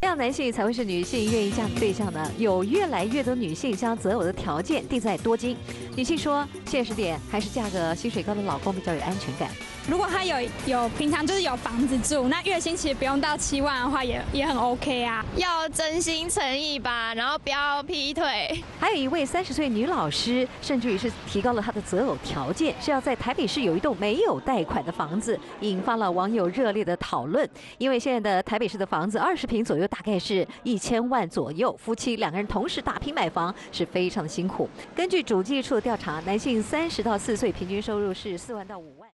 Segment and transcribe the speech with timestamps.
[0.00, 2.30] 这样男性才会是女性愿意嫁的对象呢？
[2.38, 5.56] 有越来越多女性将择偶的条件定在多金。
[5.96, 9.48] 女性说，现实点还是嫁个薪水高的老公比较有安全感。
[9.88, 15.24] 如果他有有平常就是有房子住，那月薪其实不用到七万的话，也也很 OK 啊。
[15.36, 18.60] 要真心诚意吧，然后不要劈腿。
[18.80, 27.48] 还有一位三十岁女老师，甚至于是提高了她的择偶条件，是要在台北市有一栋没有贷款的房子，引发了网友热烈的讨论。
[27.78, 34.68] 因为现在的台北市的房子二十平左右，大概是一千万左右，夫妻两个人同时打拼买房是非常的辛苦。
[34.96, 39.10] 根据主计处的调查，男性三十到四岁平均收入是四万到五万。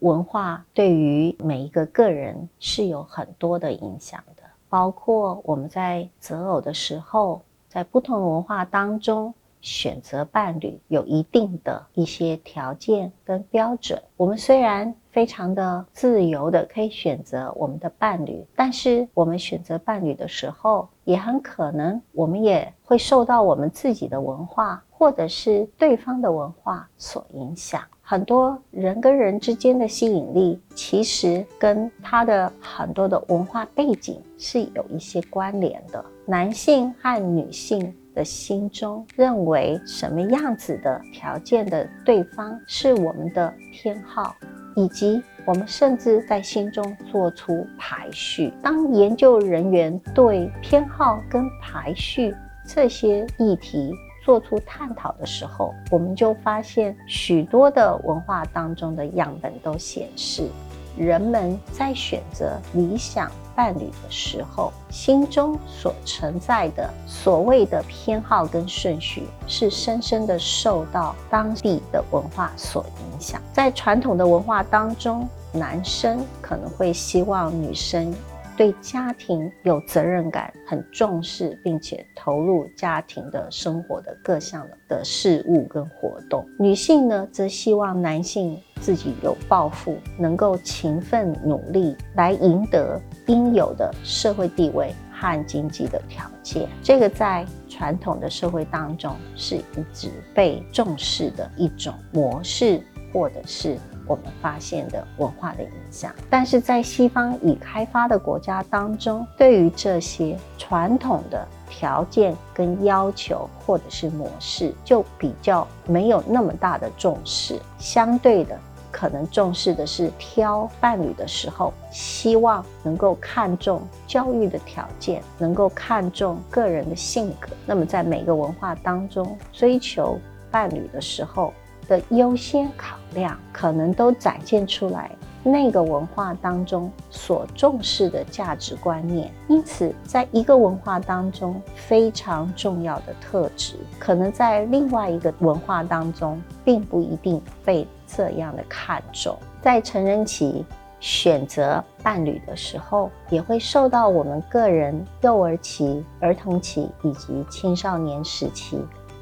[0.00, 14.00] 文化对于每一个个人是有很多的影响的，包括我们在择偶的时候，在不同文化当中选择伴侣，有一定的一些条件跟标准。
[14.16, 27.82] 我们虽然非常的自由的可以选择我们的伴侣，但是我们选择伴侣的时候，也很可能我们也会受到我们自己的文化或者是对方的文化所影响。
[28.00, 36.02] 很多人跟人之间的吸引力，其实跟他的很多的文化背景是有一些关联的。
[36.24, 44.34] 男性和女性的心中认为什么样子的条件的对方是我们的偏好，
[44.74, 48.52] 以及我们甚至在心中做出排序。
[48.60, 52.34] 当研究人员对偏好跟排序
[52.66, 53.94] 这些议题，
[54.24, 60.48] 做出探讨的时候，我们就发现许多的文化当中的样本都显示，
[60.96, 73.42] 人们在选择理想伴侣的时候，心中所存在的所谓的偏好跟顺序，是深深的受到当地的文化所影响。
[73.52, 78.14] 在传统的文化当中，男生可能会希望女生。
[78.58, 86.44] 对家庭有责任感，很重视，并且投入家庭的生活的各项的事物跟活动。
[86.58, 96.68] 女性呢，则希望男性自己有抱负，能够勤奋努力，来赢得应有的社会地位和经济的条件。
[96.82, 102.82] 这个在传统的社会当中是一直被重视的一种模式，
[103.12, 103.78] 或者是。
[104.08, 117.60] 我们发现的文化的影响，但是在西方已开发的国家当中，对于这些传统的条件跟要求或者是模式，就比较没有那么大的重视。
[117.78, 118.58] 相对的，
[118.90, 127.50] 可能重视的是挑伴侣的时候，希望能够看重教育的条件，能够看重个人的性格。
[127.66, 130.18] 那么在每个文化当中，追求
[130.50, 131.52] 伴侣的时候。
[131.88, 135.10] 的优先考量，可能都展现出来
[135.42, 139.32] 那个文化当中所重视的价值观念。
[139.48, 149.36] 因此，在一个文化当中非常重要的特质，可能在另外一个文化当中并不一定被这样的看重。
[149.62, 150.64] 在成人期
[151.00, 158.78] 选择伴侣的时候，也会受到我们个人幼儿期、儿童期以及青少年时期。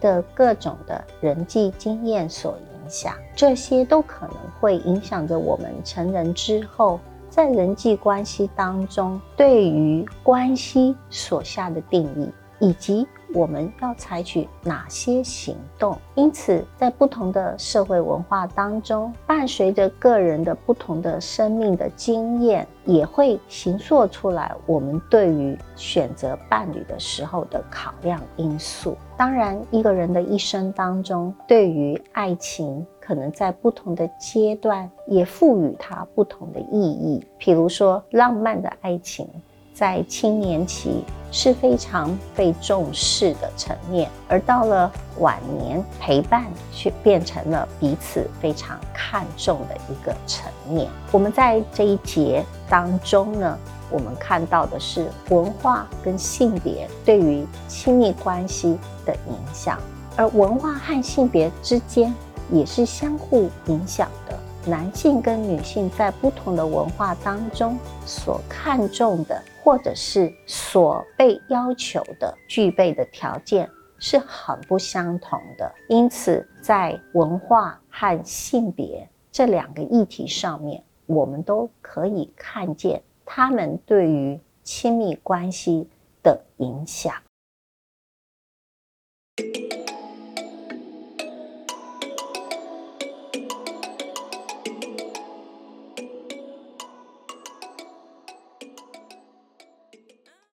[0.00, 6.98] 的各种的人际经验所影响，这些都可能会影响着我们成人之后
[7.28, 15.96] 在人际关系当中对于关系所下的定义，以及我们要采取哪些行动。
[16.14, 28.96] 因此，在不同的社会文化当中，伴随着个人的不同的生命的经验，也会形塑出来我们对于选择伴侣的时候的考量因素。
[29.16, 37.24] 当然，一个人的一生当中，对于爱情，可能在不同的阶段也赋予它不同的意义。
[37.40, 39.28] 譬如说，浪漫的爱情，
[39.72, 50.88] 在青年期是非常被重视的层面，而到了晚年，陪伴却变成了彼此非常看重的一个层面。
[51.12, 53.58] 我们在这一节当中呢。
[53.90, 58.76] 我们看到的是文化跟性别对于亲密关系
[59.06, 59.78] 的影响，
[60.14, 62.14] 而文化和性别之间
[62.52, 64.38] 也是相互影响的。
[64.68, 73.68] 男性跟女性在不同的文化当中所看重的，或者是所被要求的具备的条件
[73.98, 75.72] 是很不相同的。
[75.88, 79.08] 因此，在文化和性别。
[79.30, 85.88] 这两个议题上面，我们都可以看见他们对于亲密关系
[86.22, 87.14] 的影响。